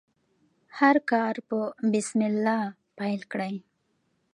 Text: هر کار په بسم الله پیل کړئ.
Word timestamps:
هر 0.77 0.95
کار 1.11 1.35
په 1.49 1.59
بسم 1.91 2.19
الله 2.29 2.61
پیل 2.97 3.21
کړئ. 3.31 3.55